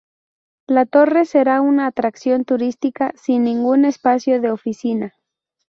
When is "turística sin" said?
2.43-3.43